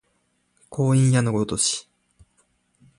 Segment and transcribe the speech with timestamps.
[0.71, 1.87] 光陰矢のごとし